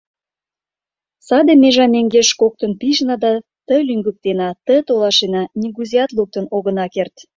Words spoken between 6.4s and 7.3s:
огына керт.